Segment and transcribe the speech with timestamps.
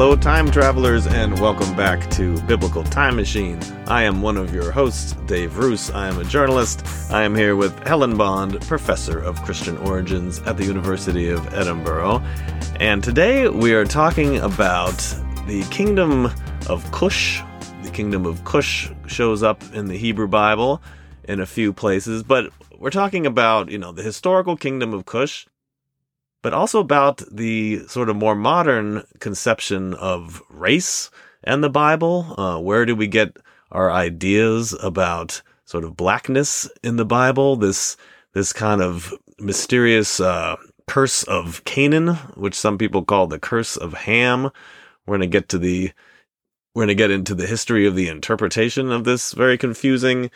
[0.00, 3.60] Hello, time travelers, and welcome back to Biblical Time Machine.
[3.86, 5.90] I am one of your hosts, Dave Roos.
[5.90, 6.86] I am a journalist.
[7.10, 12.22] I am here with Helen Bond, professor of Christian origins at the University of Edinburgh.
[12.76, 14.96] And today we are talking about
[15.46, 16.30] the kingdom
[16.66, 17.42] of Cush.
[17.82, 20.80] The kingdom of Cush shows up in the Hebrew Bible
[21.24, 25.46] in a few places, but we're talking about, you know, the historical kingdom of Cush
[26.42, 31.10] but also about the sort of more modern conception of race
[31.44, 32.34] and the Bible.
[32.38, 33.36] Uh, where do we get
[33.70, 37.56] our ideas about sort of blackness in the Bible?
[37.56, 37.96] This
[38.32, 43.94] this kind of mysterious uh, curse of Canaan, which some people call the curse of
[43.94, 44.50] Ham.
[45.06, 45.92] We're going to get to the
[46.74, 50.30] we're going to get into the history of the interpretation of this very confusing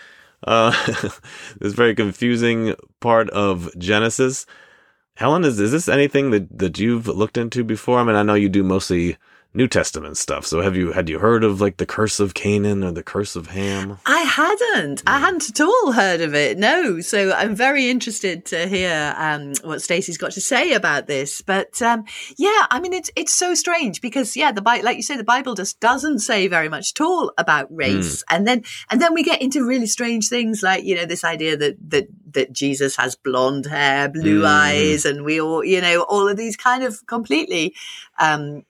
[0.46, 0.72] uh,
[1.60, 4.46] this very confusing part of Genesis.
[5.16, 8.00] Helen, is, is this anything that, that you've looked into before?
[8.00, 9.16] I mean, I know you do mostly
[9.56, 10.44] New Testament stuff.
[10.44, 13.36] So have you had you heard of like the curse of Canaan or the curse
[13.36, 13.98] of Ham?
[14.04, 15.04] I hadn't.
[15.06, 16.58] I hadn't at all heard of it.
[16.58, 17.00] No.
[17.00, 21.40] So I'm very interested to hear um, what Stacy's got to say about this.
[21.40, 22.04] But um,
[22.36, 25.22] yeah, I mean it's it's so strange because yeah, the Bible, like you say, the
[25.22, 28.34] Bible just doesn't say very much at all about race, mm.
[28.36, 31.56] and then and then we get into really strange things like you know this idea
[31.56, 34.46] that that that Jesus has blonde hair, blue mm.
[34.46, 37.72] eyes, and we all you know all of these kind of completely.
[38.18, 38.64] Um,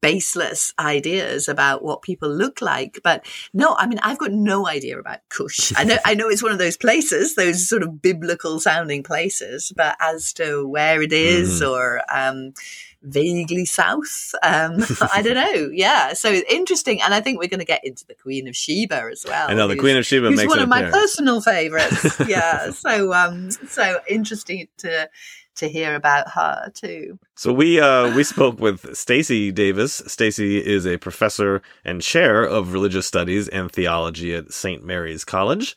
[0.00, 3.00] baseless ideas about what people look like.
[3.04, 5.72] But no, I mean, I've got no idea about Cush.
[5.76, 9.72] I know, I know it's one of those places, those sort of biblical sounding places,
[9.76, 11.70] but as to where it is mm.
[11.70, 12.54] or, um,
[13.02, 14.34] vaguely south.
[14.42, 15.70] Um, I don't know.
[15.72, 16.12] Yeah.
[16.14, 17.00] So it's interesting.
[17.02, 19.48] And I think we're going to get into the Queen of Sheba as well.
[19.48, 22.20] I know the Queen of Sheba makes one of my personal favorites.
[22.28, 22.70] yeah.
[22.70, 25.08] So, um, so interesting to,
[25.56, 27.18] to hear about her too.
[27.34, 30.02] So we uh, we spoke with Stacy Davis.
[30.06, 34.84] Stacy is a professor and chair of religious studies and theology at St.
[34.84, 35.76] Mary's College,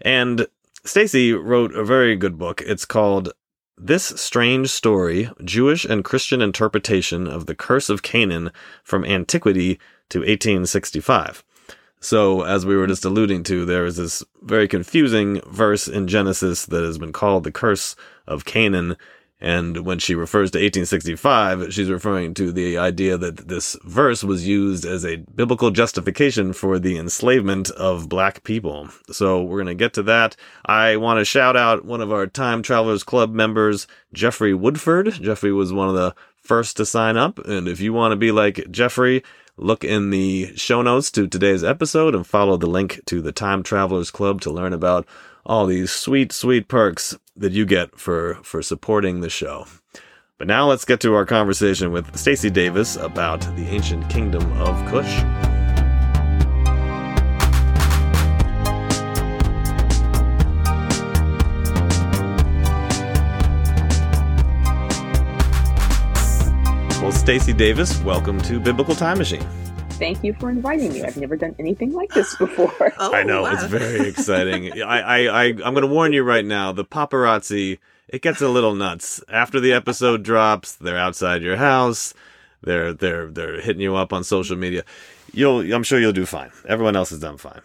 [0.00, 0.46] and
[0.84, 2.62] Stacy wrote a very good book.
[2.66, 3.32] It's called
[3.76, 8.50] This Strange Story: Jewish and Christian Interpretation of the Curse of Canaan
[8.82, 9.78] from Antiquity
[10.10, 11.44] to 1865.
[12.04, 16.66] So, as we were just alluding to, there is this very confusing verse in Genesis
[16.66, 17.96] that has been called the curse
[18.26, 18.98] of Canaan.
[19.44, 24.48] And when she refers to 1865, she's referring to the idea that this verse was
[24.48, 28.88] used as a biblical justification for the enslavement of black people.
[29.10, 30.34] So we're going to get to that.
[30.64, 35.12] I want to shout out one of our Time Travelers Club members, Jeffrey Woodford.
[35.20, 37.38] Jeffrey was one of the first to sign up.
[37.40, 39.22] And if you want to be like Jeffrey,
[39.56, 43.62] Look in the show notes to today's episode and follow the link to the Time
[43.62, 45.06] Travelers Club to learn about
[45.46, 49.66] all these sweet, sweet perks that you get for, for supporting the show.
[50.38, 54.74] But now let's get to our conversation with Stacy Davis about the ancient kingdom of
[54.90, 55.22] Cush.
[67.00, 69.46] Well, Stacy Davis, welcome to Biblical Time Machine.
[69.94, 71.04] Thank you for inviting me.
[71.04, 72.92] I've never done anything like this before.
[72.98, 73.52] oh, I know wow.
[73.52, 74.82] it's very exciting.
[74.82, 76.72] I, I, I, I'm going to warn you right now.
[76.72, 77.78] The paparazzi,
[78.08, 80.74] it gets a little nuts after the episode drops.
[80.74, 82.12] They're outside your house.
[82.62, 84.84] They're, they're, they're hitting you up on social media.
[85.32, 86.50] You'll, I'm sure you'll do fine.
[86.68, 87.60] Everyone else has done fine.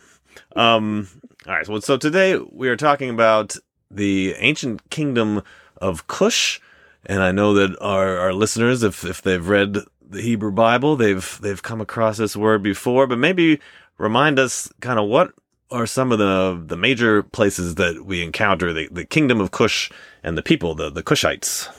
[0.56, 1.08] Um,
[1.48, 1.66] all right.
[1.66, 3.56] So, so today we are talking about
[3.90, 5.42] the ancient kingdom
[5.78, 6.62] of Cush.
[7.08, 9.78] and I know that our, our listeners, if, if they've read
[10.10, 13.60] the Hebrew Bible, they've, they've come across this word before, but maybe
[13.98, 15.34] remind us kind of what
[15.72, 19.92] are some of the, the major places that we encounter the, the kingdom of Cush
[20.24, 21.70] and the people, the, the Cushites.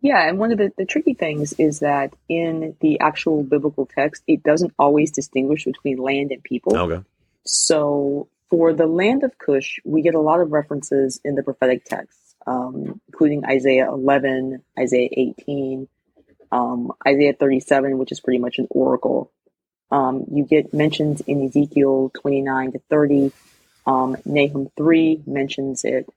[0.00, 4.22] Yeah, and one of the, the tricky things is that in the actual biblical text,
[4.26, 6.76] it doesn't always distinguish between land and people.
[6.76, 7.02] Okay.
[7.44, 11.84] So for the land of Cush, we get a lot of references in the prophetic
[11.84, 15.88] text um, including Isaiah 11, Isaiah 18,
[16.54, 19.32] um, Isaiah 37, which is pretty much an oracle.
[19.90, 23.32] Um, you get mentions in Ezekiel 29 to 30.
[23.86, 26.08] Um, Nahum 3 mentions it,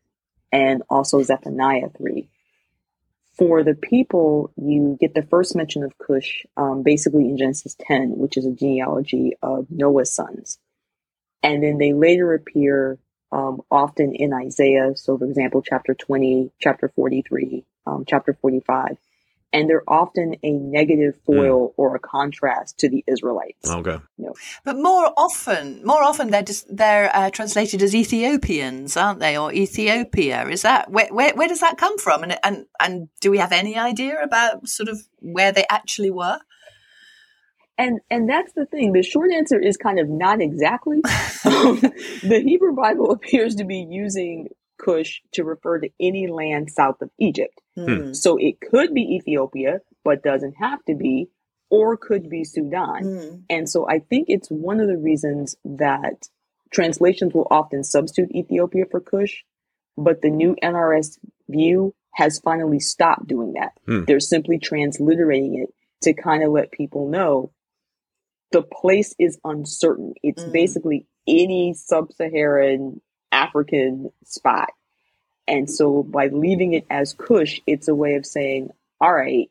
[0.51, 2.29] and also Zephaniah 3.
[3.35, 8.17] For the people, you get the first mention of Cush um, basically in Genesis 10,
[8.17, 10.59] which is a genealogy of Noah's sons.
[11.43, 12.99] And then they later appear
[13.31, 14.93] um, often in Isaiah.
[14.95, 18.97] So, for example, chapter 20, chapter 43, um, chapter 45.
[19.57, 21.33] And they're often a negative hmm.
[21.33, 21.73] foil mm.
[21.77, 23.69] or a contrast to the Israelites.
[23.69, 23.97] Okay.
[24.17, 24.33] You know.
[24.63, 29.37] But more often, more often they're just, they're uh, translated as Ethiopians, aren't they?
[29.37, 30.47] Or Ethiopia.
[30.47, 32.23] Is that, where, where, where does that come from?
[32.23, 36.39] And, and, and do we have any idea about sort of where they actually were?
[37.77, 38.93] and and that's the thing.
[38.93, 40.97] The short answer is kind of not exactly.
[40.97, 41.01] Um,
[42.23, 47.09] the Hebrew Bible appears to be using Cush to refer to any land south of
[47.19, 47.61] Egypt.
[47.77, 48.15] Mm.
[48.15, 51.29] So it could be Ethiopia, but doesn't have to be,
[51.69, 53.03] or could be Sudan.
[53.03, 53.43] Mm.
[53.49, 56.27] And so I think it's one of the reasons that
[56.71, 59.43] translations will often substitute Ethiopia for Cush,
[59.97, 61.17] but the new NRS
[61.49, 63.73] view has finally stopped doing that.
[63.85, 64.05] Hmm.
[64.05, 67.51] They're simply transliterating it to kind of let people know
[68.51, 70.13] the place is uncertain.
[70.23, 73.01] It's basically any sub Saharan
[73.37, 74.69] African spot.
[75.47, 78.69] And so by leaving it as Cush, it's a way of saying,
[78.99, 79.49] all right,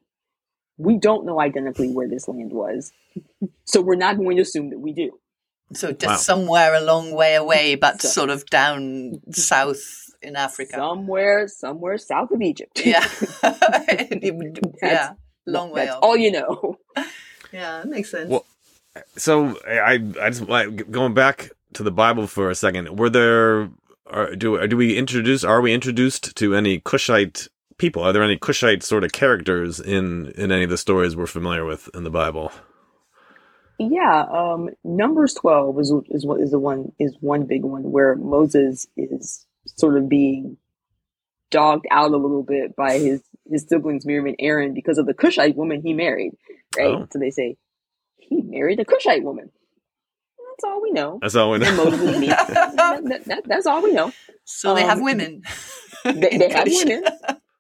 [0.77, 2.93] we don't know identically where this land was.
[3.65, 5.19] So we're not going to assume that we do.
[5.73, 6.17] So just Wow.
[6.31, 9.83] somewhere a long way away, but So- sort of down south
[10.23, 10.75] in Africa.
[10.77, 12.85] Somewhere, somewhere south of Egypt.
[12.85, 13.09] Yeah.
[14.83, 15.13] yeah.
[15.47, 16.01] Long way off.
[16.03, 16.77] all you know.
[17.53, 18.31] Yeah, that makes sense.
[18.31, 18.45] Well,
[19.17, 22.99] So I I just like going back to the Bible for a second.
[22.99, 23.71] Were there
[24.07, 27.49] are, do do we introduce are we introduced to any Cushite
[27.79, 28.03] people?
[28.03, 31.65] Are there any Cushite sort of characters in in any of the stories we're familiar
[31.65, 32.53] with in the Bible?
[33.79, 38.15] Yeah, um, Numbers twelve is is what is the one is one big one where
[38.15, 40.57] Moses is sort of being
[41.51, 45.15] dogged out a little bit by his his siblings Miriam and Aaron because of the
[45.15, 46.33] Cushite woman he married,
[46.77, 46.87] right?
[46.87, 47.07] Oh.
[47.13, 47.57] So they say
[48.17, 49.51] he married a Cushite woman.
[50.57, 51.19] That's all we know.
[51.21, 51.75] That's all we know.
[51.77, 54.13] Moses that, that- that- that's all we know.
[54.45, 55.43] so they have um, women.
[56.05, 57.05] They, they have women.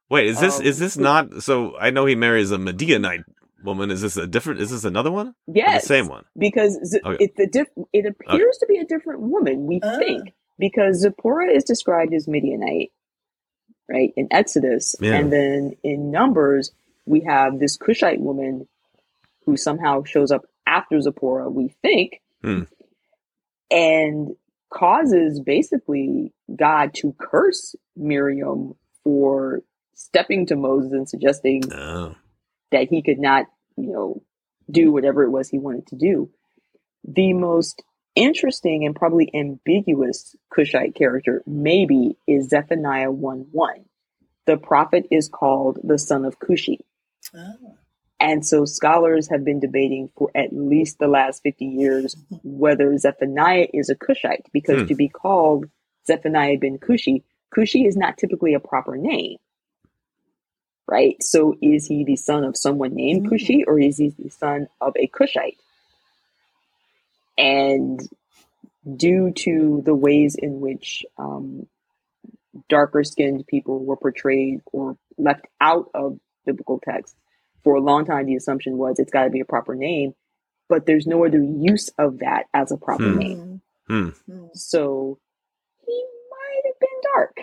[0.08, 1.76] Wait, is this Um, is this not so?
[1.78, 3.24] I know he marries a Midianite
[3.64, 3.90] woman.
[3.90, 4.60] Is this a different?
[4.60, 5.28] Is this another one?
[5.28, 6.24] Or Yes, the same one.
[6.38, 7.24] because Z- Okay.
[7.24, 9.66] it's a diff- it appears to be a different woman.
[9.66, 9.98] We Ah.
[9.98, 12.92] think because Zipporah is described as Midianite,
[13.88, 15.16] right in Exodus, Yeah.
[15.16, 16.70] and then in Numbers
[17.04, 18.68] we have this Cushite woman
[19.44, 21.50] who somehow shows up after Zipporah.
[21.50, 22.62] We think, Hmm.
[23.70, 24.36] And
[24.72, 28.74] causes basically God to curse Miriam
[29.04, 29.62] for
[29.94, 32.14] stepping to Moses and suggesting Oh,
[32.72, 33.46] that he could not,
[33.76, 34.22] you know,
[34.70, 36.30] do whatever it was he wanted to do.
[37.04, 37.82] The most
[38.14, 43.84] interesting and probably ambiguous Cushite character, maybe, is Zephaniah 1 1.
[44.46, 46.78] The prophet is called the son of Cushi.
[47.34, 47.76] Oh.
[48.18, 53.68] And so scholars have been debating for at least the last 50 years whether Zephaniah
[53.74, 54.86] is a Cushite, because Hmm.
[54.86, 55.68] to be called
[56.06, 57.22] Zephaniah ben Cushi,
[57.54, 59.36] Cushi is not typically a proper name.
[60.88, 61.22] Right?
[61.22, 63.34] So is he the son of someone named Hmm.
[63.34, 65.58] Cushi or is he the son of a Cushite?
[67.36, 68.00] And
[68.96, 71.66] due to the ways in which um,
[72.68, 77.16] darker skinned people were portrayed or left out of biblical texts,
[77.66, 80.14] for a long time the assumption was it's got to be a proper name,
[80.68, 83.18] but there's no other use of that as a proper Hmm.
[83.18, 83.60] name.
[83.88, 84.08] Hmm.
[84.30, 84.50] Mm.
[84.54, 85.18] So
[85.84, 87.36] he might have been dark.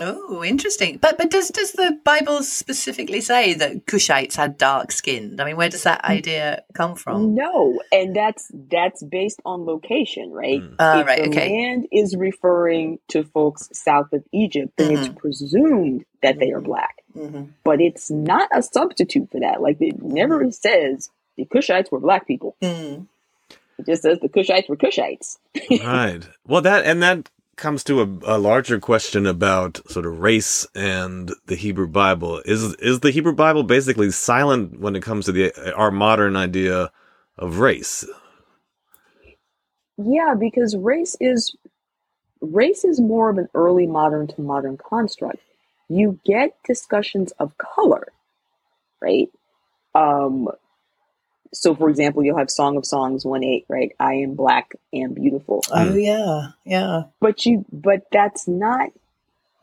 [0.00, 0.98] Oh, interesting.
[0.98, 5.40] But but does does the Bible specifically say that Cushites had dark skin?
[5.40, 7.34] I mean, where does that idea come from?
[7.34, 10.60] No, and that's that's based on location, right?
[10.60, 10.74] Hmm.
[10.78, 11.50] Ah, if right, the okay.
[11.50, 15.16] land is referring to folks south of Egypt, then it's Mhm.
[15.16, 16.64] presumed that they are Mhm.
[16.64, 16.94] black.
[17.14, 19.60] hmm But it's not a substitute for that.
[19.62, 22.56] Like it never says the Cushites were black people.
[22.62, 23.06] Mm.
[23.78, 25.38] It just says the Cushites were Cushites.
[25.84, 26.22] right.
[26.46, 31.32] Well, that and that comes to a, a larger question about sort of race and
[31.46, 32.42] the Hebrew Bible.
[32.44, 36.90] Is is the Hebrew Bible basically silent when it comes to the our modern idea
[37.38, 38.06] of race?
[39.98, 41.56] Yeah, because race is
[42.40, 45.38] race is more of an early modern to modern construct.
[45.88, 48.08] You get discussions of color,
[49.02, 49.28] right?
[49.94, 50.48] Um,
[51.54, 53.92] so, for example, you'll have Song of Songs one eight, right?
[54.00, 57.04] I am black and beautiful, Oh yeah, yeah.
[57.20, 58.90] but you, but that's not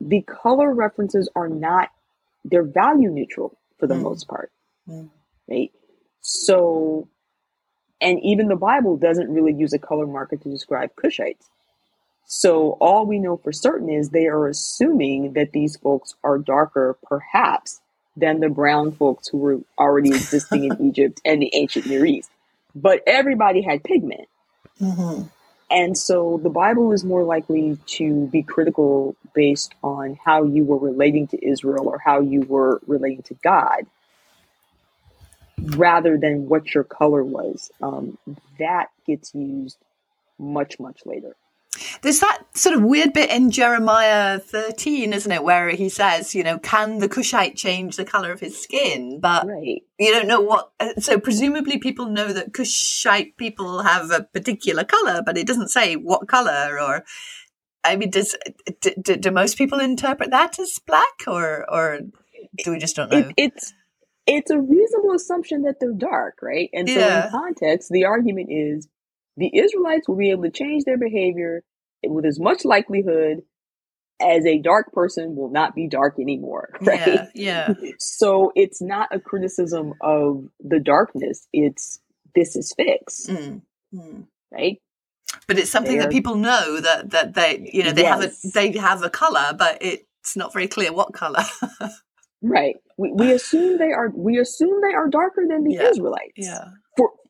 [0.02, 1.90] the color references are not
[2.46, 4.02] they're value neutral for the Mm.
[4.04, 4.52] most part,
[4.90, 5.10] Mm.
[5.50, 5.72] right?
[6.22, 7.08] So,
[8.02, 11.50] and even the Bible doesn't really use a color marker to describe Cushites.
[12.26, 16.98] So all we know for certain is they are assuming that these folks are darker,
[17.04, 17.82] perhaps,
[18.18, 22.32] than the brown folks who were already existing in Egypt and the ancient Near East.
[22.76, 24.28] But everybody had pigment.
[24.80, 25.24] hmm
[25.72, 30.78] And so the Bible is more likely to be critical based on how you were
[30.80, 33.86] relating to Israel or how you were relating to God
[35.60, 37.72] rather than what your color was.
[37.82, 38.18] Um,
[38.60, 39.78] that gets used
[40.40, 41.36] much, much later.
[42.02, 46.44] There's that sort of weird bit in Jeremiah 13, isn't it, where he says, you
[46.44, 49.20] know, can the Cushite change the color of his skin?
[49.20, 49.82] But right.
[49.98, 50.72] you don't know what.
[50.80, 55.70] uh, So presumably people know that Cushite people have a particular color, but it doesn't
[55.70, 57.04] say what color or.
[57.86, 58.34] I mean, does
[58.80, 62.00] do, do, do most people interpret that as black, or or
[62.64, 63.18] do we just don't know?
[63.18, 63.74] It, it's
[64.26, 66.70] it's a reasonable assumption that they're dark, right?
[66.72, 67.26] And so Yeah.
[67.26, 68.88] in context, the argument is
[69.38, 71.64] the Israelites will be able to change their behavior
[72.06, 73.42] with as much likelihood
[74.22, 77.28] as a dark person will not be dark anymore, right?
[77.34, 77.74] Yeah, yeah.
[78.00, 81.48] So it's not a criticism of the darkness.
[81.52, 82.00] It's
[82.36, 83.62] this is fixed, Mm,
[83.94, 84.24] mm.
[84.52, 84.78] right?
[85.48, 88.32] But it's something that They're- people know that that they you know they have a
[88.54, 91.44] they have a color, but it's not very clear what color.
[92.42, 92.76] Right.
[92.98, 95.90] We, we assume they are we assume they are darker than the Yeah.
[95.90, 96.34] Israelites.
[96.38, 96.66] yeah,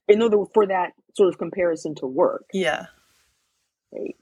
[0.07, 2.45] in other for that sort of comparison to work.
[2.53, 2.87] yeah,
[3.91, 4.15] Right.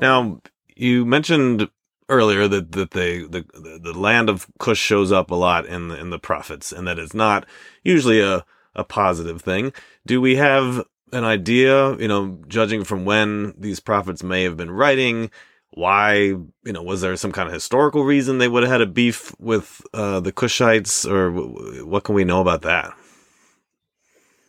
[0.00, 0.40] Now,
[0.76, 1.68] you mentioned
[2.08, 5.88] earlier that, that they the, the the land of Cush shows up a lot in
[5.88, 7.46] the in the prophets, and that it's not
[7.82, 8.44] usually a
[8.74, 9.72] a positive thing.
[10.06, 14.70] Do we have an idea, you know, judging from when these prophets may have been
[14.70, 15.30] writing?
[15.72, 18.86] Why, you know, was there some kind of historical reason they would have had a
[18.86, 22.94] beef with uh, the Cushites, or w- what can we know about that?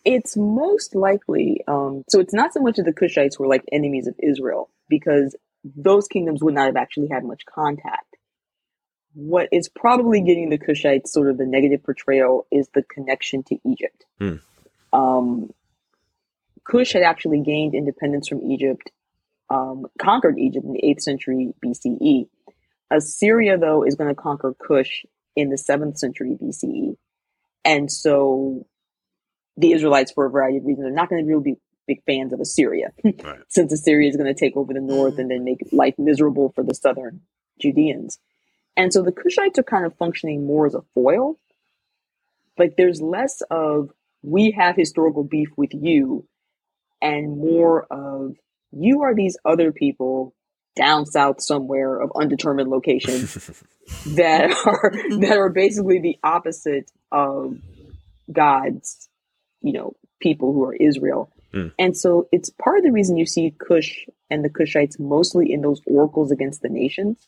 [0.06, 4.08] It's most likely um so it's not so much that the Cushites were like enemies
[4.08, 8.15] of Israel because those kingdoms would not have actually had much contact.
[9.13, 13.58] What is probably getting the Cushites sort of the negative portrayal is the connection to
[13.65, 14.06] Egypt.
[14.20, 14.36] Hmm.
[14.94, 15.53] Um,
[16.70, 18.91] Cush had actually gained independence from Egypt,
[19.50, 22.27] um, conquered Egypt in the 8th century BCE.
[22.91, 26.96] Assyria, though, is going to conquer Cush in the 7th century BCE.
[27.65, 28.65] And so
[29.60, 31.56] the Israelites, for a variety of reasons, are not going to really be
[31.88, 33.39] big fans of Assyria, Right.
[33.48, 35.20] since Assyria is going to take over the north Mhm.
[35.20, 37.22] and then make life miserable for the southern
[37.60, 38.20] Judeans.
[38.78, 41.38] And so the Cushites are kind of functioning more as a foil.
[42.58, 43.89] Like there's less of
[44.22, 46.25] we have historical beef with you
[47.01, 48.36] and more of
[48.72, 50.34] you are these other people
[50.75, 53.16] down south somewhere of undetermined location
[54.16, 57.58] that are that are basically the opposite of
[58.32, 59.09] God's,
[59.62, 61.32] you know, people who are Israel.
[61.54, 61.72] Mm.
[61.80, 65.62] And so it's part of the reason you see Cush and the Cushites mostly in
[65.62, 67.28] those oracles against the nations.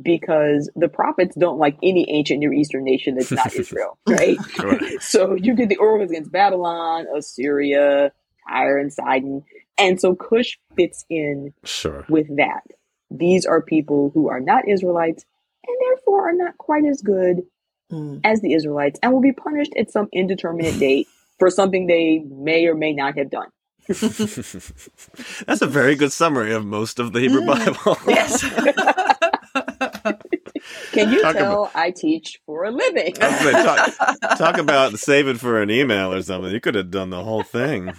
[0.00, 4.38] Because the prophets don't like any ancient Near Eastern nation that's not Israel, right?
[4.62, 4.82] Right.
[5.02, 8.12] So you get the oracles against Babylon, Assyria,
[8.48, 9.44] Tyre, and Sidon.
[9.76, 12.06] And so Cush fits in Sure.
[12.08, 12.62] with that.
[13.10, 15.24] These are people who are not Israelites
[15.66, 17.42] and therefore are not quite as good
[17.90, 18.20] Mm.
[18.24, 22.66] as the Israelites and will be punished at some indeterminate date for something they may
[22.66, 23.48] or may not have done.
[23.88, 27.96] That's a very good summary of most of the Hebrew Bible.
[28.08, 28.42] yes.
[30.92, 33.14] Can you Talk tell I teach for a living?
[33.20, 36.52] I was gonna say, talk, talk about save it for an email or something.
[36.52, 37.92] You could have done the whole thing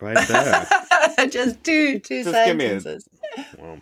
[0.00, 0.66] right there.
[1.28, 3.08] just two two Just give me a- sentences.
[3.58, 3.78] Well,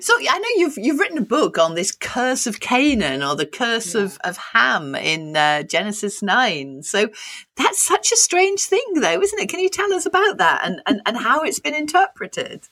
[0.00, 3.46] So I know you've you've written a book on this curse of Canaan or the
[3.46, 6.82] curse of, of Ham in uh, Genesis nine.
[6.82, 7.08] So
[7.56, 9.48] that's such a strange thing, though, isn't it?
[9.48, 12.68] Can you tell us about that and, and, and how it's been interpreted?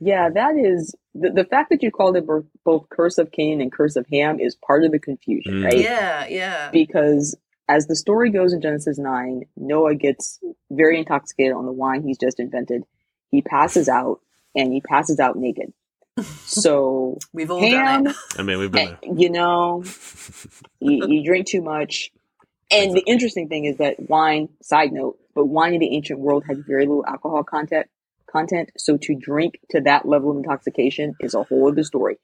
[0.00, 3.60] Yeah, that is the, the fact that you called it both, both Curse of Canaan
[3.60, 5.64] and Curse of Ham is part of the confusion, Mm.
[5.64, 5.78] right?
[5.78, 6.70] Yeah, yeah.
[6.72, 7.36] Because
[7.68, 10.40] as the story goes in Genesis 9, Noah gets
[10.70, 12.82] very intoxicated on the wine he's just invented.
[13.30, 14.20] He passes out
[14.56, 15.72] and he passes out naked.
[16.46, 18.16] So We've all Ham, done it.
[18.38, 19.14] I mean, we've been there.
[19.14, 19.82] you know,
[20.80, 22.10] you, you drink too much.
[22.70, 26.44] And the interesting thing is that wine, side note, but wine in the ancient world
[26.46, 27.86] had very little alcohol content.
[28.30, 32.16] Content, so to drink to that level of intoxication is a whole other story.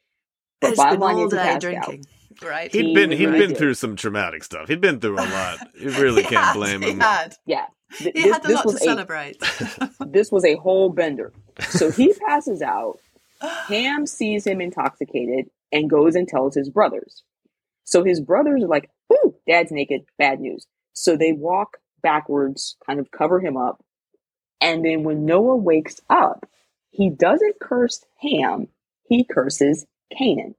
[0.61, 2.04] But It's bottom been all day passed drinking,
[2.42, 2.73] right?
[2.73, 4.68] He'd He been he'd really been through some traumatic stuff.
[4.68, 5.59] He'd been through a lot.
[5.78, 7.00] You really He can't had, blame he him.
[7.00, 7.37] Had.
[7.47, 7.66] Yeah,
[7.99, 9.37] Th- He this, had a this lot to a celebrate.
[10.07, 11.33] this was a whole bender.
[11.68, 12.99] So he passes out.
[13.40, 17.23] Ham sees him intoxicated and goes and tells his brothers.
[17.85, 20.04] So his brothers are like, "Ooh, dad's naked.
[20.18, 23.83] Bad news." So they walk backwards, kind of cover him up,
[24.61, 26.49] and then when Noah wakes up,
[26.90, 28.68] he doesn't curse Ham.
[29.04, 30.54] He curses Canaan.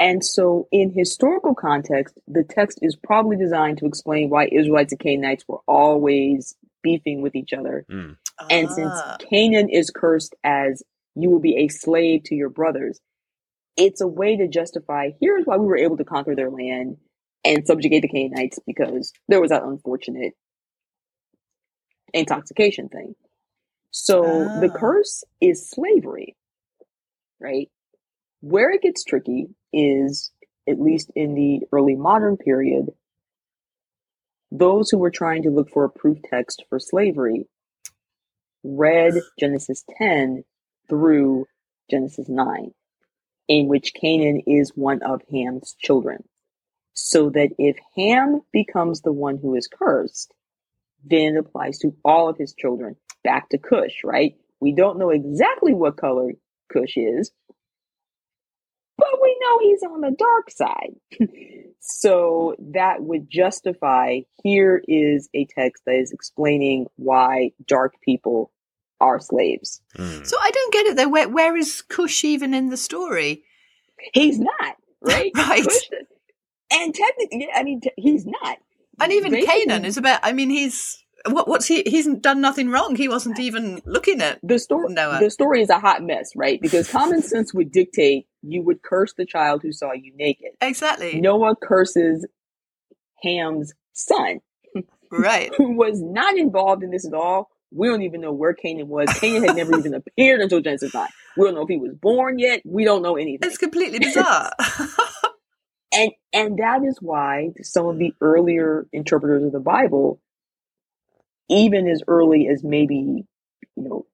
[0.00, 5.00] And so, in historical context, the text is probably designed to explain why Israelites and
[5.00, 7.86] Canaanites were always beefing with each other.
[7.90, 8.16] Mm.
[8.50, 9.16] And since Ah.
[9.20, 10.82] Canaan is cursed as
[11.14, 13.00] you will be a slave to your brothers,
[13.76, 16.96] it's a way to justify here's why we were able to conquer their land
[17.44, 20.34] and subjugate the Canaanites because there was that unfortunate
[22.12, 23.14] intoxication thing.
[23.90, 24.12] So
[24.60, 24.78] the Ah.
[24.78, 26.36] curse is slavery,
[27.40, 27.70] right?
[28.40, 30.32] Where it gets tricky is,
[30.68, 32.94] at least in the early modern period,
[34.50, 37.48] those who were trying to look for a proof text for slavery
[38.62, 40.44] read Genesis 10
[40.88, 41.46] through
[41.90, 42.72] Genesis 9,
[43.48, 46.24] in which Canaan is one of Ham's children.
[46.92, 50.32] So that if Ham becomes the one who is cursed,
[51.04, 54.36] then it applies to all of his children back to Cush, right?
[54.60, 56.32] We don't know exactly what color
[56.72, 57.32] Cush is,
[58.96, 60.94] but we know he's on the dark side.
[61.80, 68.52] so that would justify here is a text that is explaining why dark people
[69.00, 69.80] are slaves.
[69.96, 70.26] Mm.
[70.26, 71.08] So I don't get it though.
[71.08, 73.44] Where where is Cush even in the story?
[74.12, 75.32] He's not, right?
[75.36, 75.64] Right.
[75.64, 75.90] Cush-
[76.72, 78.58] and technically, I mean, t- he's not.
[79.00, 80.20] And even Basically- Canaan is about.
[80.22, 81.46] I mean, he's what?
[81.48, 81.82] What's he?
[81.86, 82.96] He's done nothing wrong.
[82.96, 84.38] He wasn't even looking at.
[84.42, 85.18] the story Noah.
[85.20, 86.60] the story is a hot mess, right?
[86.60, 90.50] Because common sense would dictate you would curse the child who saw you naked.
[90.60, 91.20] Exactly.
[91.20, 92.26] Noah curses
[93.22, 94.40] Ham's son,
[95.10, 95.50] Right.
[95.56, 97.50] who was not involved in this at all.
[97.74, 99.08] We don't even know where Canaan was.
[99.20, 101.08] Canaan had never even appeared until Genesis 9.
[101.36, 102.62] We don't know if he was born yet.
[102.64, 103.48] We don't know anything.
[103.48, 104.52] It's completely bizarre.
[105.96, 110.20] And and that is why some of the earlier interpreters of the Bible,
[111.48, 113.24] even as early as maybe,
[113.76, 114.06] you know,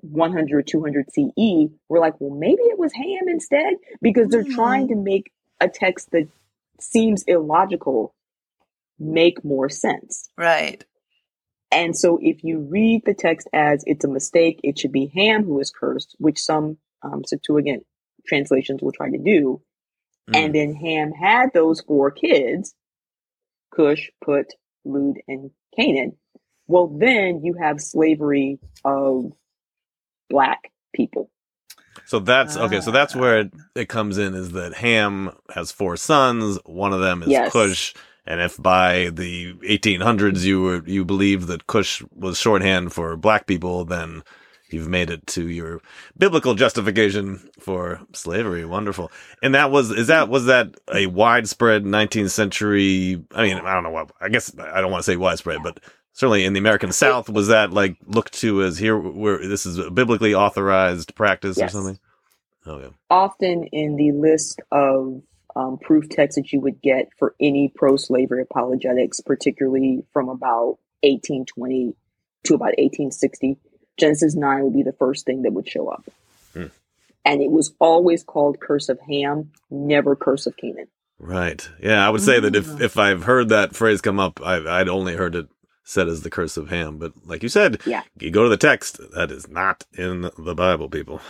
[0.00, 4.50] 100, 200 CE, were like, well, maybe it was Ham instead, because they're Hmm.
[4.54, 6.28] trying to make a text that
[6.80, 8.12] seems illogical
[8.98, 10.28] make more sense.
[10.36, 10.84] right.
[11.70, 15.44] And so if you read the text as it's a mistake, it should be Ham
[15.44, 17.84] who is cursed, which some um, Septuagint
[18.26, 19.60] translations will try to do.
[20.30, 20.36] Mm.
[20.36, 22.74] And then Ham had those four kids,
[23.74, 24.54] Cush, Put,
[24.84, 26.16] Lud, and Canaan.
[26.68, 29.32] Well, then you have slavery of
[30.30, 31.30] black people.
[32.04, 32.80] So that's okay.
[32.80, 32.94] So Ah.
[32.94, 36.58] that's where it, it comes in is that Ham has four sons.
[36.64, 37.52] One of them is Yes.
[37.52, 37.94] Cush,
[38.26, 43.46] and if by the 1800s you were you believe that Cush was shorthand for black
[43.46, 44.22] people, then
[44.70, 45.80] you've made it to your
[46.18, 48.64] biblical justification for slavery.
[48.64, 49.12] Wonderful.
[49.42, 53.22] And that was is that was that a widespread 19th century?
[53.32, 54.10] I mean, I don't know what.
[54.20, 55.80] I guess I don't want to say widespread, but
[56.12, 59.78] certainly in the American South, was that like looked to as here where this is
[59.78, 61.98] a biblically authorized practice or something?
[62.66, 62.88] Oh yeah.
[63.10, 65.22] Often in the list of
[65.56, 70.78] um, proof text that you would get for any pro slavery apologetics, particularly from about
[71.02, 71.94] 1820
[72.44, 73.56] to about 1860,
[73.98, 76.04] Genesis 9 would be the first thing that would show up.
[76.52, 76.66] Hmm.
[77.24, 80.86] And it was always called Curse of Ham, never Curse of Canaan.
[81.18, 81.66] Right.
[81.82, 82.80] Yeah, I would say that if Mm.
[82.82, 85.46] if I've heard that phrase come up, I've, I'd only heard it
[85.82, 86.98] said as the curse of Ham.
[86.98, 88.02] But like you said, Yeah.
[88.20, 91.20] you go to the text, that is not in the Bible, people.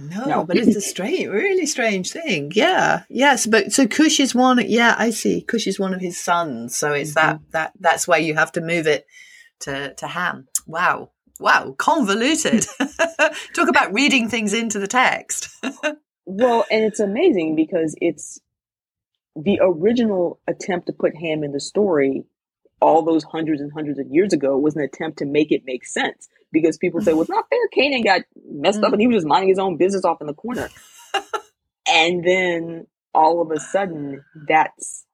[0.00, 0.44] No, No.
[0.44, 2.52] but it's a strange, really strange thing.
[2.54, 3.02] Yeah.
[3.08, 4.58] Yes, but so Cush is one.
[4.66, 5.42] Yeah, I see.
[5.42, 6.76] Cush is one of his sons.
[6.76, 7.50] So it's that mm-hmm.
[7.52, 9.06] that that's why you have to move it
[9.60, 10.48] to to Ham.
[10.66, 11.10] Wow.
[11.38, 12.66] Wow, convoluted.
[13.54, 15.48] Talk about reading things into the text.
[16.32, 18.40] Well, and it's amazing because it's
[19.34, 22.24] the original attempt to put Ham in the story
[22.80, 25.84] all those hundreds and hundreds of years ago was an attempt to make it make
[25.84, 27.68] sense because people say, well, it's not fair.
[27.72, 30.34] Canaan got messed up and he was just minding his own business off in the
[30.34, 30.68] corner.
[31.88, 35.04] and then all of a sudden, that's,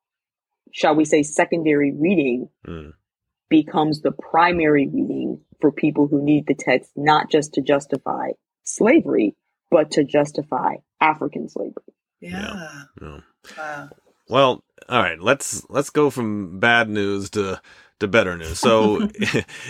[0.73, 2.93] shall we say, secondary reading Mm.
[3.49, 8.31] becomes the primary reading for people who need the text, not just to justify
[8.65, 9.35] slavery,
[9.71, 11.95] but to justify African slavery.
[12.21, 12.85] yeah.
[13.01, 13.21] Yeah.
[13.57, 13.91] Wow.
[14.29, 15.21] Well, all right.
[15.21, 17.61] Let's let's go from bad news to
[18.01, 18.59] to better news.
[18.59, 19.09] So,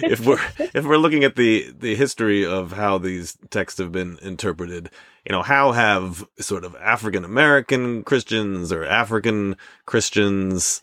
[0.03, 4.19] if we're if we're looking at the the history of how these texts have been
[4.23, 4.91] interpreted,
[5.25, 10.83] you know, how have sort of African American Christians or African Christians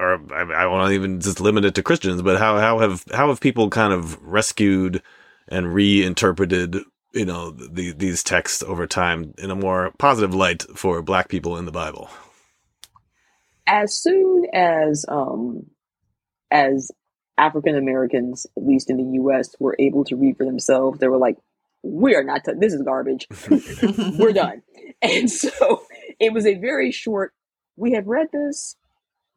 [0.00, 3.28] or I, I won't even just limit it to Christians, but how how have how
[3.28, 5.02] have people kind of rescued
[5.48, 6.76] and reinterpreted
[7.12, 11.56] you know the, these texts over time in a more positive light for Black people
[11.56, 12.08] in the Bible?
[13.66, 15.66] As soon as um,
[16.50, 16.90] as
[17.38, 21.18] African Americans, at least in the U.S., were able to read for themselves, they were
[21.18, 21.38] like,
[21.82, 22.44] "We are not.
[22.44, 23.26] T- this is garbage.
[24.18, 24.62] we're done."
[25.02, 25.82] And so
[26.18, 27.32] it was a very short.
[27.76, 28.76] We have read this.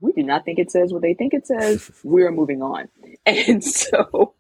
[0.02, 1.90] We do not think it says what they think it says.
[2.04, 2.90] We're moving on.
[3.26, 4.34] And so,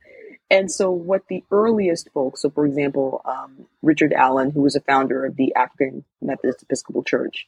[0.51, 4.81] and so, what the earliest folks, so for example, um, Richard Allen, who was a
[4.81, 7.47] founder of the African Methodist Episcopal Church,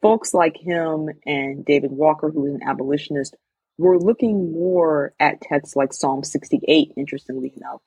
[0.00, 3.34] folks like him and David Walker, who was an abolitionist,
[3.78, 7.80] were looking more at texts like Psalm 68, interestingly enough,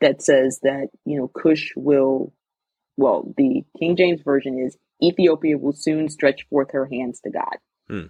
[0.00, 2.32] that says that, you know, Cush will,
[2.96, 7.56] well, the King James Version is Ethiopia will soon stretch forth her hands to God.
[7.88, 8.06] Hmm.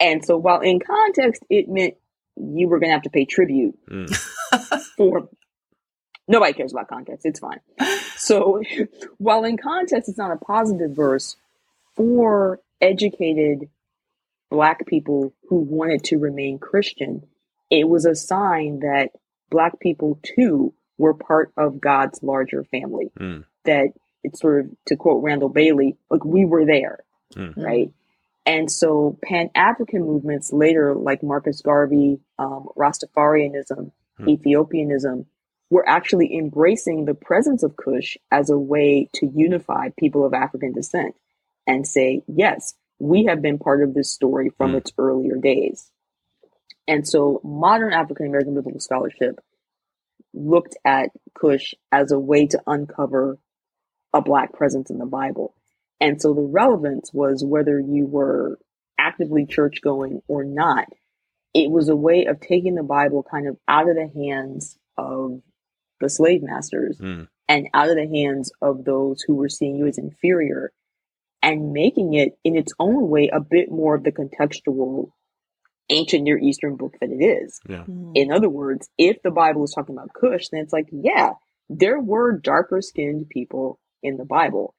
[0.00, 1.94] And so while in context, it meant
[2.40, 4.14] you were going to have to pay tribute Mm.
[4.96, 5.28] for
[6.26, 7.60] nobody cares about context it's fine
[8.16, 8.62] so
[9.18, 11.36] while in context it's not a positive verse
[11.96, 13.68] for educated
[14.50, 17.22] black people who wanted to remain christian
[17.70, 19.10] it was a sign that
[19.50, 23.44] black people too were part of god's larger family Mm.
[23.64, 23.88] that
[24.24, 27.56] it's sort of to quote randall bailey like we were there Mm.
[27.56, 27.92] right
[28.46, 34.28] and so Pan African movements later, like Marcus Garvey, um, Rastafarianism, Hmm.
[34.28, 35.26] Ethiopianism,
[35.68, 40.72] were actually embracing the presence of Cush as a way to unify people of African
[40.72, 41.14] descent
[41.66, 44.76] and say, yes, we have been part of this story from Hmm.
[44.78, 45.90] its earlier days.
[46.86, 49.38] And so modern African American biblical scholarship
[50.34, 53.38] looked at Cush as a way to uncover
[54.12, 55.54] a black presence in the Bible.
[56.00, 58.58] And so the relevance was whether you were
[58.98, 60.86] actively church going or not.
[61.54, 65.40] It was a way of taking the Bible kind of out of the hands of
[66.00, 67.28] the slave masters Mm.
[67.48, 70.72] and out of the hands of those who were seeing you as inferior
[71.42, 75.10] and making it in its own way a bit more of the contextual
[75.90, 77.60] ancient Near Eastern book that it is.
[77.68, 77.84] Yeah.
[78.14, 81.32] In other words, if the Bible is talking about Cush, then it's like, yeah,
[81.70, 84.74] there were darker skinned people in the Bible.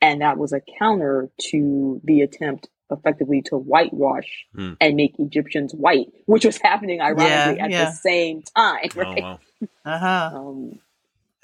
[0.00, 4.72] And that was a counter to the attempt effectively to whitewash Hmm.
[4.80, 7.84] and make Egyptians white, which was happening ironically Yeah, at yeah.
[7.86, 8.88] the same time.
[8.96, 9.38] Oh, wow.
[9.84, 10.30] Uh-huh.
[10.34, 10.78] Um,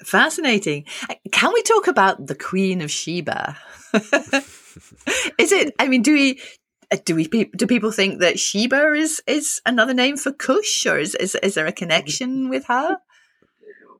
[0.03, 0.85] Fascinating.
[1.31, 3.57] Can we talk about the Queen of Sheba?
[5.37, 5.73] is it?
[5.79, 6.39] I mean, do we?
[6.91, 7.27] uh, Do we?
[7.27, 11.55] Do people think that Sheba is is another name for Cush, or is is, is
[11.55, 12.97] there a connection with her?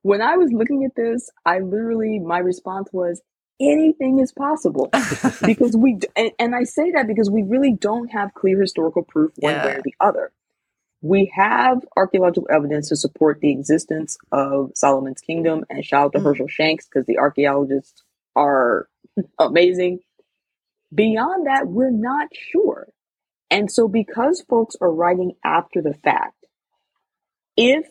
[0.01, 3.21] when I was looking at this, I literally, my response was,
[3.59, 4.89] anything is possible.
[5.45, 9.31] because we, and, and I say that because we really don't have clear historical proof
[9.37, 10.31] one way or the other.
[11.01, 16.19] We have archaeological evidence to support the existence of Solomon's kingdom, and shout out to
[16.19, 16.25] Mm.
[16.25, 18.03] Hershel Shanks because the archaeologists
[18.35, 18.89] are
[19.39, 20.01] amazing.
[20.93, 22.87] Beyond that, we're not sure.
[23.51, 26.45] And so, because folks are writing after the fact,
[27.57, 27.87] if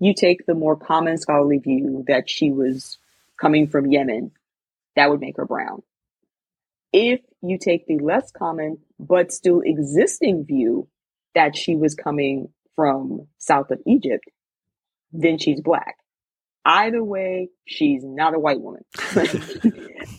[0.00, 2.98] you take the more common scholarly view that she was
[3.40, 4.32] coming from Yemen,
[4.96, 5.82] that would make her brown.
[6.92, 10.88] If you take the less common but still existing view
[11.34, 14.24] that she was coming from south of Egypt,
[15.12, 15.96] then she's black.
[16.64, 18.82] Either way, she's not a white woman.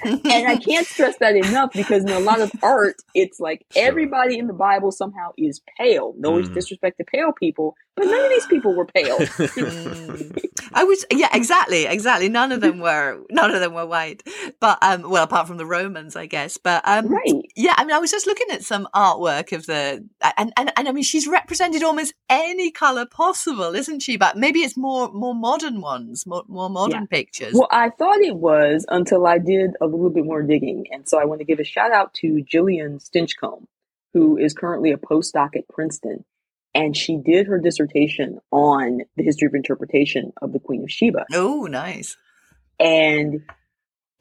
[0.04, 4.40] and I can't stress that enough because in a lot of art, it's like everybody
[4.40, 6.14] in the Bible somehow is pale.
[6.18, 6.52] No Mhm.
[6.54, 9.20] disrespect to pale people, but none of these people were pale.
[9.52, 10.38] Mm.
[10.74, 12.30] I was yeah, exactly, exactly.
[12.30, 14.24] None of them were none of them were white,
[14.60, 16.58] but um, well, apart from the Romans, I guess.
[16.58, 17.42] But um, right.
[17.56, 20.88] yeah, I mean, I was just looking at some artwork of the, and, and, and
[20.88, 24.18] I mean, she's represented almost any color possible, isn't she?
[24.18, 27.54] But maybe it's more, more modern ones, more, more modern pictures.
[27.54, 30.86] Well, I thought it was until I did a little bit more digging.
[30.92, 33.66] And so I want to give a shout out to Jillian Stinchcomb,
[34.14, 36.26] who is currently a postdoc at Princeton.
[36.74, 41.26] And she did her dissertation on the history of interpretation of the Queen of Sheba.
[41.34, 42.18] Oh, nice.
[42.80, 43.42] And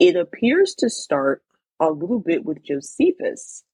[0.01, 1.43] it appears to start
[1.79, 3.65] a little bit with Josephus.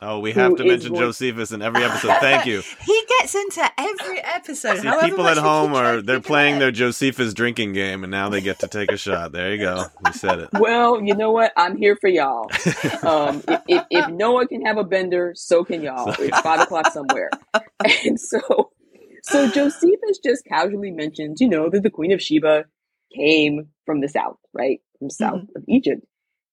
[0.00, 2.14] Oh, we have to mention going- Josephus in every episode.
[2.20, 2.62] Thank you.
[2.86, 4.78] he gets into every episode.
[4.78, 8.28] See, people at home are they're keep it playing their Josephus drinking game, and now
[8.28, 9.32] they get to take a shot.
[9.32, 9.86] There you go.
[10.04, 10.50] We said it.
[10.52, 11.52] Well, you know what?
[11.56, 12.50] I'm here for y'all.
[13.02, 16.14] Um, if, if, if Noah can have a bender, so can y'all.
[16.18, 17.30] It's five o'clock somewhere.
[18.04, 18.72] And so,
[19.22, 22.64] so Josephus just casually mentions, you know, that the Queen of Sheba
[23.14, 24.80] came from the south, right?
[24.98, 26.04] From south of Egypt.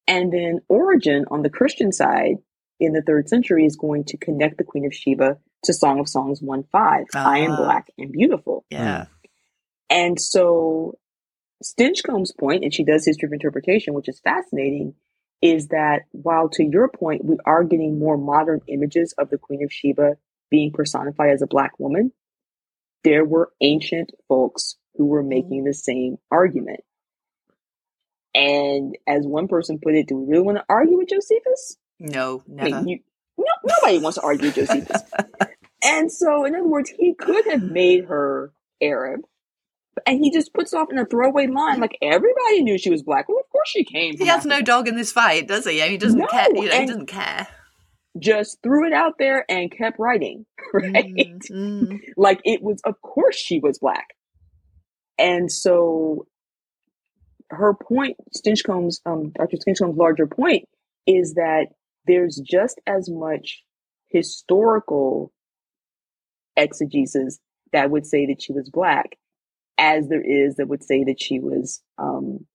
[0.08, 2.36] And then Origen on the Christian side
[2.80, 6.08] in the third century is going to connect the Queen of Sheba to Song of
[6.08, 7.06] Songs 1 5.
[7.16, 7.30] Ah.
[7.30, 8.66] I am black and beautiful.
[8.70, 9.06] Yeah.
[9.06, 9.12] Hmm.
[9.90, 10.98] And so
[11.64, 14.96] Stinchcomb's point, and she does history of interpretation, which is fascinating,
[15.42, 19.64] is that while to your point, we are getting more modern images of the Queen
[19.64, 20.18] of Sheba
[20.50, 22.12] being personified as a black woman,
[23.04, 25.30] there were ancient folks who were hmm.
[25.30, 26.82] making the same argument.
[28.34, 31.78] And as one person put it, do we really want to argue with Josephus?
[32.00, 32.90] No, I mean, never.
[32.90, 33.00] you,
[33.38, 35.02] no, nobody wants to argue Josephus.
[35.84, 39.22] and so, in other words, he could have made her Arab,
[40.06, 43.30] and he just puts off in a throwaway line like everybody knew she was black.
[43.30, 44.18] Well, of course she came.
[44.18, 45.82] He has no dog in this fight, does he?
[45.82, 46.48] I mean, he doesn't No, care.
[46.54, 47.48] You know, he doesn't care.
[48.20, 50.94] Just threw it out there and kept writing, right?
[50.94, 52.00] Mm, mm.
[52.18, 54.08] Like it was, of course she was black.
[55.18, 56.28] and so
[57.52, 59.58] her point, Stinchcomb's, um, Dr.
[59.58, 60.68] Stinchcomb's larger point
[61.06, 61.68] is that
[62.08, 63.64] there's just as much
[64.10, 65.32] historical
[66.58, 67.40] exegesis
[67.74, 69.18] that would say that she was black
[69.78, 72.46] as there is that would say that she was um,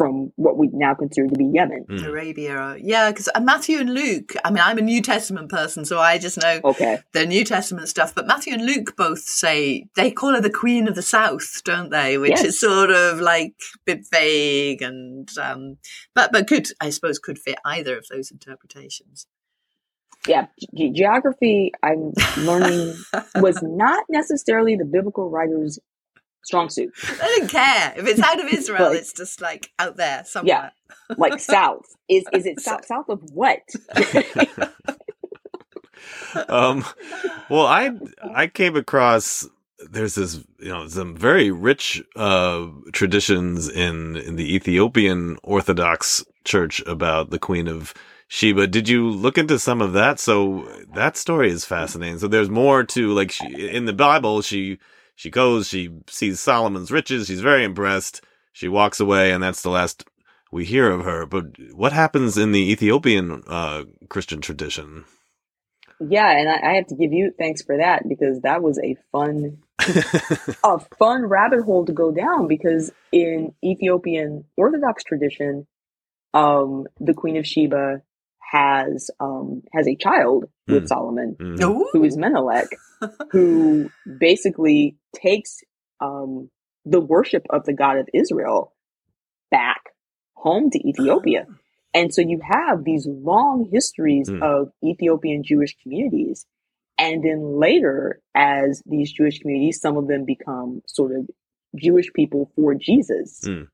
[0.00, 1.84] from what we now consider to be Yemen.
[1.86, 2.06] Mm.
[2.06, 2.74] Arabia.
[2.80, 6.16] Yeah, because uh, Matthew and Luke, I mean, I'm a New Testament person, so I
[6.16, 7.00] just know okay.
[7.12, 8.14] the New Testament stuff.
[8.14, 11.90] But Matthew and Luke both say, they call her the Queen of the South, don't
[11.90, 12.16] they?
[12.16, 12.44] Which yes.
[12.44, 15.76] is sort of like a bit vague and, um,
[16.14, 19.26] but, but could, I suppose, could fit either of those interpretations.
[20.26, 22.94] Yeah, ge- geography, I'm learning,
[23.34, 25.78] was not necessarily the biblical writers'
[26.42, 26.92] strong suit.
[27.04, 28.92] I don't care if it's out of Israel.
[28.92, 30.72] it's just like out there somewhere.
[31.08, 31.86] Yeah, like south.
[32.08, 32.84] Is is it south?
[32.86, 33.60] South of what?
[36.48, 36.84] um,
[37.48, 37.90] well, I
[38.34, 39.48] I came across
[39.88, 46.82] there's this you know some very rich uh, traditions in in the Ethiopian Orthodox Church
[46.86, 47.94] about the Queen of
[48.28, 48.66] Sheba.
[48.66, 50.20] Did you look into some of that?
[50.20, 52.18] So that story is fascinating.
[52.18, 54.42] So there's more to like she, in the Bible.
[54.42, 54.78] She
[55.20, 58.22] she goes, she sees Solomon's riches, she's very impressed.
[58.54, 60.08] She walks away, and that's the last
[60.50, 61.26] we hear of her.
[61.26, 65.04] But what happens in the Ethiopian uh, Christian tradition?
[66.00, 68.96] Yeah, and I, I, have to give you thanks for that because that was a
[69.12, 69.58] fun,
[70.64, 72.48] a fun rabbit hole to go down.
[72.48, 75.66] Because in Ethiopian Orthodox tradition,
[76.32, 78.00] um, the Queen of Sheba
[78.50, 80.88] has um, has a child with mm.
[80.88, 81.84] Solomon, mm.
[81.92, 82.68] who is Menelik,
[83.30, 85.60] who basically takes
[86.00, 86.50] um,
[86.84, 88.74] the worship of the God of Israel
[89.50, 89.82] back
[90.34, 91.46] home to Ethiopia.
[91.92, 94.40] And so you have these long histories mm.
[94.40, 96.46] of Ethiopian Jewish communities.
[96.96, 101.28] And then later, as these Jewish communities, some of them become sort of
[101.74, 103.66] Jewish people for Jesus, mm.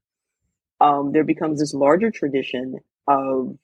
[0.80, 3.58] um, there becomes this larger tradition of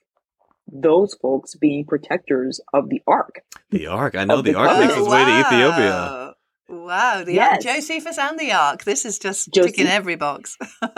[0.71, 3.43] those folks being protectors of the ark.
[3.71, 4.15] The ark.
[4.15, 6.35] I know the, the ark makes its way to Ethiopia.
[6.69, 7.53] Wow, the yes.
[7.53, 8.85] Ark, Josephus and the Ark.
[8.85, 10.57] This is just Joseph- ticking every box.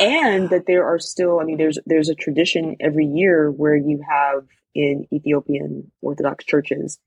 [0.00, 4.02] and that there are still, I mean, there's there's a tradition every year where you
[4.08, 6.98] have in Ethiopian Orthodox churches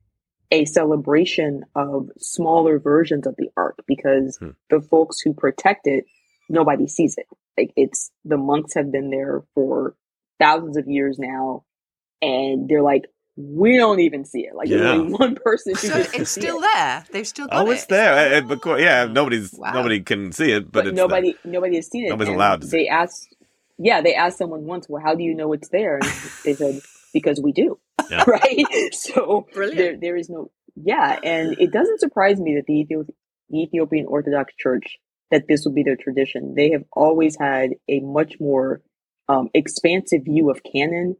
[0.51, 4.51] a celebration of smaller versions of the Ark because hmm.
[4.69, 6.05] the folks who protect it,
[6.49, 7.25] nobody sees it.
[7.57, 9.95] Like it's the monks have been there for
[10.39, 11.63] thousands of years now,
[12.21, 13.05] and they're like,
[13.37, 14.55] we don't even see it.
[14.55, 14.91] Like yeah.
[14.91, 16.61] only one person who so it's still it.
[16.73, 17.05] there.
[17.11, 18.41] They've still got oh, it's there.
[18.41, 19.73] But yeah, nobody's wow.
[19.73, 21.51] nobody can see it, but, but nobody there.
[21.51, 22.09] nobody has seen it.
[22.09, 22.67] Nobody's allowed to.
[22.67, 23.35] They asked,
[23.77, 25.97] yeah, they asked someone once, well, how do you know it's there?
[25.97, 26.11] And
[26.43, 26.81] they said
[27.13, 28.23] because we do, yeah.
[28.27, 28.65] right?
[28.91, 29.77] So Brilliant.
[29.77, 33.13] there there is no yeah, and it doesn't surprise me that the, Ethi-
[33.53, 34.97] Ethiopian Orthodox Church
[35.29, 36.55] that this will be their tradition.
[36.55, 38.81] They have always had a much more
[39.27, 41.17] um, expansive view of canon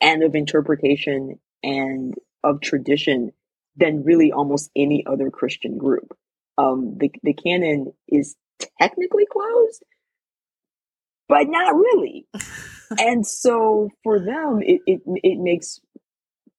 [0.00, 3.32] and of interpretation and of tradition
[3.76, 6.16] than really almost any other Christian group.
[6.58, 8.36] Um, the, the canon is
[8.80, 9.84] technically closed,
[11.28, 12.26] but not really.
[12.98, 15.80] and so for them, it, it, it makes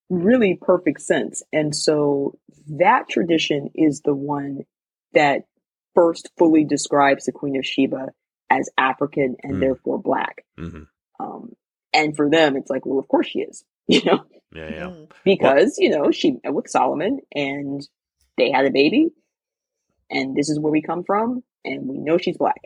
[0.09, 1.41] really perfect sense.
[1.53, 2.37] And so
[2.79, 4.61] that tradition is the one
[5.13, 5.43] that
[5.93, 8.09] first fully describes the Queen of Sheba
[8.49, 9.59] as African and mm.
[9.61, 10.43] therefore black.
[10.59, 10.83] Mm-hmm.
[11.19, 11.53] Um,
[11.95, 14.25] and for them, it's like, well, of course she is, you know?
[14.53, 14.87] Yeah, yeah.
[14.87, 15.11] Mm.
[15.23, 17.81] Because, well, you know, she met with Solomon and
[18.37, 19.09] they had a baby
[20.09, 22.61] and this is where we come from and we know she's black.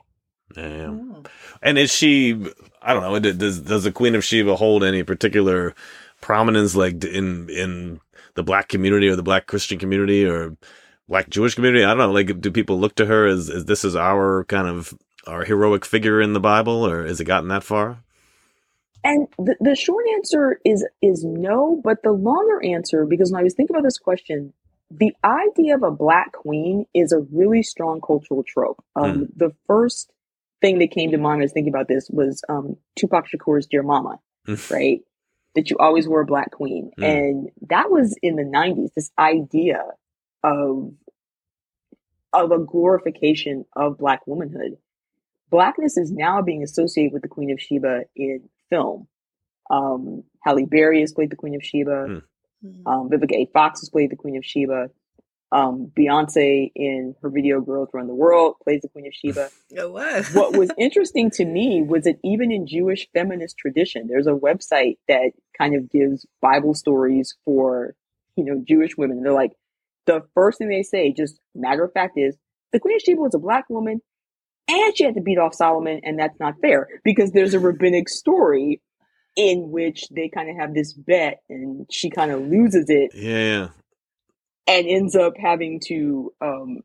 [0.56, 0.90] Yeah.
[0.90, 1.24] Oh.
[1.62, 2.34] And is she,
[2.82, 5.76] I don't know, does, does the Queen of Sheba hold any particular
[6.22, 8.00] prominence like in, in
[8.36, 10.58] the black community or the black Christian community or
[11.08, 11.84] black Jewish community?
[11.84, 12.12] I don't know.
[12.12, 14.94] Like, do people look to her as, as this is our kind of
[15.28, 18.04] our heroic figure in the Bible or has it gotten that far?
[19.04, 23.44] And the, the short answer is is no, but the longer answer, because when I
[23.44, 24.54] was thinking about this question,
[24.92, 28.84] the idea of a black queen is a really strong cultural trope.
[28.96, 29.28] Um, mm.
[29.36, 30.12] The first
[30.62, 34.20] thing that came to mind was thinking about this was um, Tupac Shakur's "Dear Mama,"
[34.70, 35.02] right?
[35.56, 37.04] That you always were a black queen, mm.
[37.04, 38.94] and that was in the '90s.
[38.96, 39.84] This idea
[40.44, 40.94] of
[42.34, 44.78] of a glorification of black womanhood.
[45.50, 49.08] Blackness is now being associated with the Queen of Sheba in film.
[49.70, 52.22] Um, Halle Berry has played the Queen of Sheba.
[52.64, 52.86] Mm.
[52.86, 53.50] Um, Vivica A.
[53.54, 54.90] Fox has played the Queen of Sheba.
[55.52, 59.50] Um, Beyonce in her video Girls Run the World plays the Queen of Sheba.
[59.78, 60.22] Oh, wow.
[60.34, 64.98] what was interesting to me was that even in Jewish feminist tradition, there's a website
[65.08, 67.96] that kind of gives Bible stories for,
[68.36, 69.22] you know, Jewish women.
[69.22, 69.54] They're like,
[70.06, 72.36] the first thing they say, just matter of fact, is
[72.72, 74.02] the Queen of Sheba was a black woman
[74.70, 78.08] and she had to beat off Solomon, and that's not fair because there's a rabbinic
[78.10, 78.82] story
[79.36, 83.70] in which they kind of have this bet, and she kind of loses it Yeah.
[84.68, 86.80] and ends up having to um,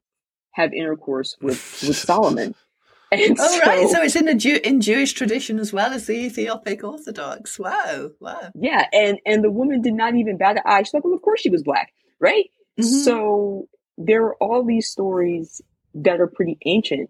[0.53, 2.55] have intercourse with with Solomon.
[3.13, 6.15] And Oh right, so it's in a Jew- in Jewish tradition as well as the
[6.15, 7.61] Ethiopic Orthodox.
[7.61, 8.51] Wow, wow.
[8.57, 10.83] yeah, and and the woman did not even bat an eye.
[10.83, 12.47] She's like, well, of course she was black, right?
[12.81, 13.05] Mhm.
[13.05, 13.69] So
[13.99, 15.61] there are all these stories
[15.95, 17.09] that are pretty ancient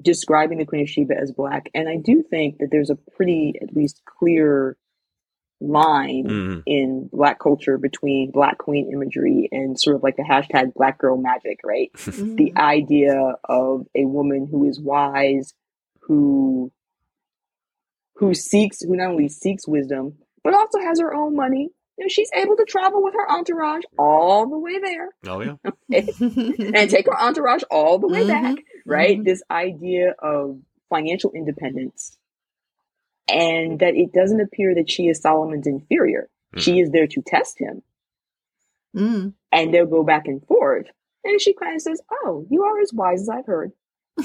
[0.00, 1.70] describing the Queen of Sheba as black.
[1.74, 4.76] And I do think that there's a pretty, at least clear
[5.62, 6.62] line Mhm.
[6.64, 11.18] in black culture between black queen imagery and sort of like the hashtag black girl
[11.18, 11.90] magic, right?
[11.96, 12.36] Mhm.
[12.36, 15.52] The idea of a woman who is wise,
[16.02, 16.72] who
[18.14, 21.70] who seeks, who not only seeks wisdom, but also has her own money.
[22.00, 25.56] You know, she's able to travel with her entourage all the way there Oh yeah.
[26.74, 29.18] and take her entourage all the way Mhm, back, right?
[29.18, 29.24] mhm.
[29.26, 30.58] This idea of
[30.88, 32.16] financial independence
[33.28, 36.30] and that it doesn't appear that she is Solomon's inferior.
[36.56, 37.82] She is there to test him
[38.96, 39.34] Mm.
[39.52, 40.86] and they'll go back and forth.
[41.22, 43.72] And she kind of says, Oh, you are as wise as I've heard.
[44.18, 44.24] I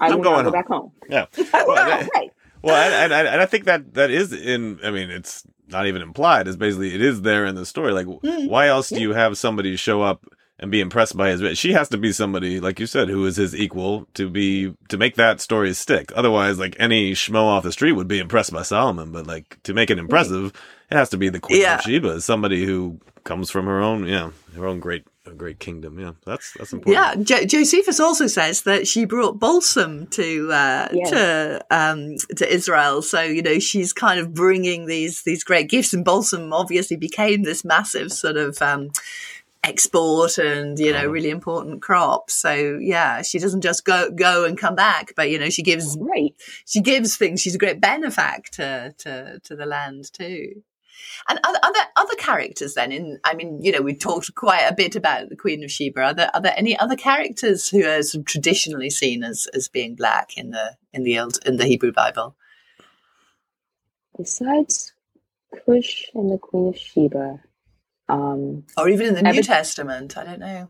[0.00, 0.92] I'm will going now go home." back home.
[1.10, 1.26] Yeah.
[1.52, 2.32] well, Well, right.
[2.62, 4.78] Well, and, and, and I think that that is in.
[4.84, 6.46] I mean, it's not even implied.
[6.48, 7.92] It's basically it is there in the story.
[7.92, 8.48] Like, Mm.
[8.48, 10.26] why else do you have somebody show up
[10.58, 11.58] and be impressed by his?
[11.58, 14.98] She has to be somebody, like you said, who is his equal to be to
[14.98, 16.12] make that story stick.
[16.14, 19.72] Otherwise, like any schmo off the street would be impressed by Solomon, but like to
[19.72, 20.52] make it impressive,
[20.90, 21.76] it has to be the Queen Yeah.
[21.76, 25.98] of Sheba, somebody who comes from her own, yeah, her own great, a great kingdom.
[25.98, 26.94] Yeah, that's that's important.
[26.94, 31.10] Yeah, jo- Josephus also says that she brought balsam to uh, Yes.
[31.10, 33.02] to um, to Israel.
[33.02, 37.42] So you know she's kind of bringing these these great gifts, and balsam obviously became
[37.42, 38.90] this massive sort of um,
[39.62, 41.10] export and you know Uh-huh.
[41.10, 42.30] really important crop.
[42.30, 45.96] So yeah, she doesn't just go go and come back, but you know she gives
[46.00, 46.34] Right.
[46.66, 47.40] she gives things.
[47.40, 50.62] She's a great benefactor to to the land too.
[51.28, 54.74] And other other other characters then in I mean, you know, we talked quite a
[54.74, 56.00] bit about the Queen of Sheba.
[56.02, 59.68] Are there are there any other characters who are sort of traditionally seen as as
[59.68, 62.36] being black in the in the old in the Hebrew Bible?
[64.16, 64.92] Besides
[65.66, 67.40] Cush and the Queen of Sheba,
[68.08, 70.68] um, Or even in the New Testament, I don't know.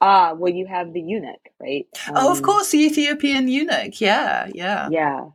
[0.00, 1.86] ah, well, you have the eunuch, right?
[2.10, 4.00] oh, of Um, course, the Ethiopian eunuch.
[4.00, 4.88] Yeah, yeah.
[4.90, 5.26] Yeah.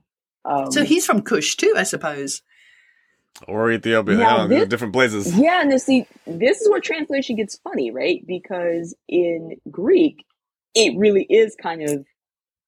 [0.46, 2.42] Um, So he's from Cush too, I suppose.
[3.48, 5.38] Or Ethiopia, Now I this- different places.
[5.38, 8.24] Yeah, and this, see, this is where translation gets funny, right?
[8.26, 10.24] Because in Greek,
[10.76, 12.06] it really is kind of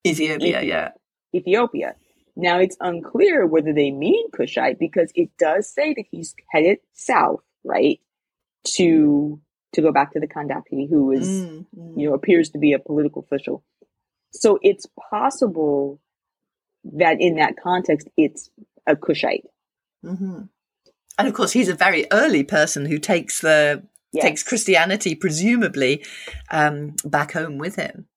[0.05, 0.89] Ethiopia, Ethi- yeah.
[1.33, 1.95] Ethiopia.
[2.35, 7.41] Now it's unclear whether they mean Cushite because it does say that he's headed south,
[7.63, 7.99] right?
[8.77, 9.39] To
[9.73, 11.99] to go back to the Kandake, who is Mm, mm.
[11.99, 13.63] you know appears to be a political official.
[14.31, 16.01] So it's possible
[16.85, 18.49] that in that context, it's
[18.87, 19.45] a Cushite.
[20.03, 20.41] hmm
[21.17, 24.23] And of course, he's a very early person who takes the Yes.
[24.23, 26.05] takes Christianity, presumably,
[26.49, 28.07] um, back home with him.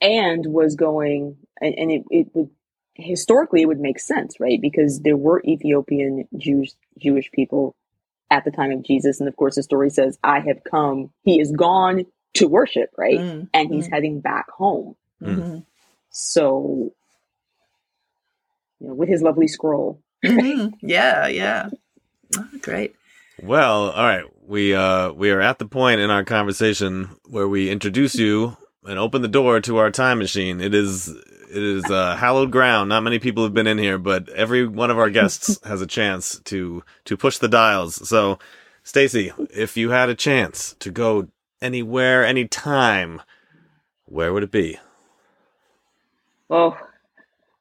[0.00, 2.50] and was going and, and it, it would
[2.96, 7.76] historically it would make sense right because there were ethiopian jewish jewish people
[8.30, 11.40] at the time of jesus and of course the story says i have come he
[11.40, 12.04] is gone
[12.34, 13.92] to worship right Mm, and he's mm.
[13.92, 15.64] heading back home mhm,
[16.10, 16.92] so
[18.80, 20.72] you know with his lovely scroll mhm.
[20.82, 21.68] Yeah, yeah.
[22.62, 22.94] Great.
[23.42, 24.24] Well, all right.
[24.46, 28.98] We uh we are at the point in our conversation where we introduce you and
[28.98, 30.60] open the door to our time machine.
[30.60, 32.88] It is it is uh, hallowed ground.
[32.88, 35.86] Not many people have been in here, but every one of our guests has a
[35.86, 38.08] chance to to push the dials.
[38.08, 38.38] So,
[38.84, 41.28] Stacy, if you had a chance to go
[41.60, 43.20] anywhere, anytime,
[44.06, 44.78] where would it be?
[46.50, 46.76] oh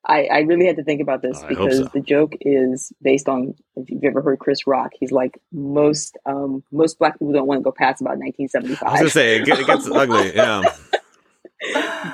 [0.04, 1.84] I, I really had to think about this I because so.
[1.94, 6.64] the joke is based on if you've ever heard Chris Rock, he's like most um
[6.72, 8.82] most black people don't want to go past about 1975.
[8.88, 10.36] I was gonna say it, it gets ugly.
[10.36, 10.64] Yeah.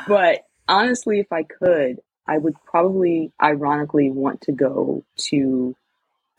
[0.08, 5.76] but honestly, if I could, I would probably, ironically, want to go to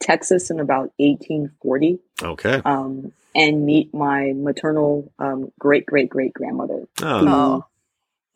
[0.01, 2.61] Texas in about 1840 Okay.
[2.65, 7.65] um, and meet my maternal um, great great great grandmother who Oh, Oh.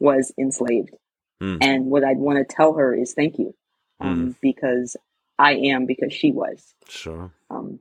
[0.01, 0.91] was enslaved.
[1.43, 1.57] Hmm.
[1.61, 3.53] And what I'd want to tell her is thank you
[3.99, 4.97] um, because
[5.40, 6.74] I am because she was.
[6.88, 7.32] sure.
[7.51, 7.80] Um,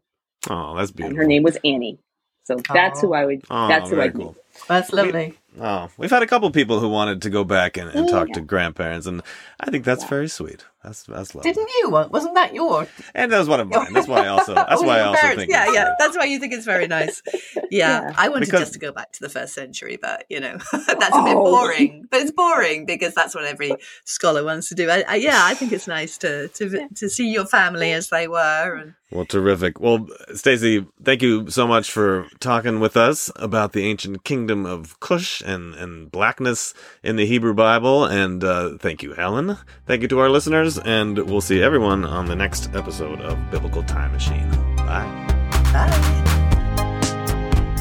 [0.50, 1.18] Oh, that's and beautiful.
[1.18, 2.00] her name was Annie.
[2.46, 3.44] So that's who I would.
[3.52, 4.26] Oh, that's who very I'd cool.
[4.30, 4.68] meet.
[4.68, 5.38] That's lovely.
[5.60, 8.34] Oh, we've had a couple people who wanted to go back and, and talk yeah.
[8.36, 9.22] to grandparents, and
[9.60, 10.10] I think that's Yeah.
[10.10, 10.66] very sweet.
[10.84, 11.54] That's that's lovely.
[11.54, 11.90] Didn't you?
[11.90, 12.88] Wasn't that your?
[13.14, 13.94] And that was one of mine.
[13.94, 14.56] That's why I also.
[14.56, 15.42] That's Oh, why I also parents.
[15.42, 15.52] think.
[15.52, 15.84] Yeah, it's, yeah.
[15.84, 17.22] uh, That's why you think it's very nice.
[17.70, 18.14] Yeah, Yeah.
[18.18, 20.90] I wanted Because- just to go back to the first century, but you know that's
[20.90, 21.44] a bit Oh.
[21.52, 22.08] boring.
[22.10, 23.74] But it's boring because that's what every
[24.06, 24.90] scholar wants to do.
[24.90, 28.28] I, I, yeah, I think it's nice to to to see your family as they
[28.28, 29.80] were, and Well, terrific.
[29.80, 35.00] Well, Stacy, thank you so much for talking with us about the ancient kingdom of
[35.00, 36.74] Cush and, and blackness
[37.04, 38.06] in the Hebrew Bible.
[38.06, 39.58] And uh, thank you, Helen.
[39.86, 40.30] Thank you to our
[40.76, 40.88] listeners.
[41.02, 44.50] And we'll see everyone on the next episode of Biblical Time Machine.
[44.78, 45.28] Bye.
[45.74, 46.18] Bye.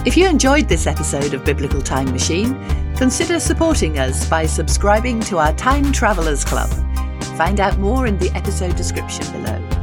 [0.06, 2.54] If you enjoyed this episode of Biblical Time Machine,
[2.96, 6.70] consider supporting us by subscribing to our Time Travelers Club.
[7.36, 9.79] Find out more in the episode description below.